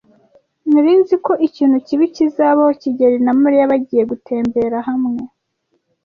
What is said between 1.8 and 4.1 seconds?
kibi kizabaho kigeli na Mariya bagiye